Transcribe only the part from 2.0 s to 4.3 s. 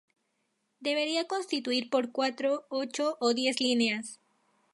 cuatro, ocho o diez líneas.